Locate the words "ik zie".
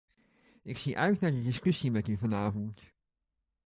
0.63-0.97